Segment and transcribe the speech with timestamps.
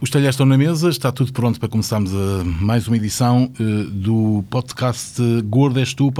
[0.00, 3.84] Os talheres estão na mesa, está tudo pronto para começarmos a mais uma edição uh,
[3.90, 6.12] do podcast Gordo és tu.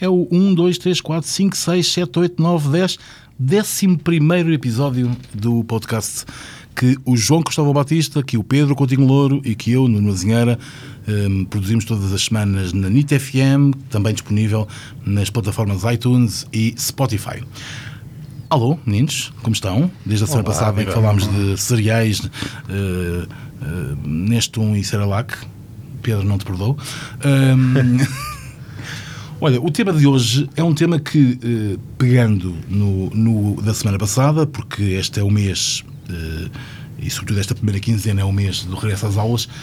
[0.00, 2.98] É o 1, 2, 3, 4, 5, 6, 7, 8, 9, 10,
[3.38, 6.24] décimo primeiro episódio do podcast
[6.74, 10.58] que o João Cristóvão Batista, que o Pedro Coutinho Louro e que eu, Nuno Azinheira,
[11.06, 14.66] um, produzimos todas as semanas na NIT FM, também disponível
[15.04, 17.42] nas plataformas iTunes e Spotify.
[18.50, 19.88] Alô, meninos, como estão?
[20.04, 22.28] Desde a semana Olá, passada em que falámos de cereais, uh,
[22.68, 25.36] uh, Nestum e Cerelac.
[26.02, 26.76] Pedro, não te perdoo.
[27.24, 27.98] Um,
[29.40, 33.98] Olha, o tema de hoje é um tema que, eh, pegando no, no da semana
[33.98, 36.50] passada, porque este é o mês, eh,
[36.98, 39.48] e sobretudo esta primeira quinzena é o mês do regresso às aulas,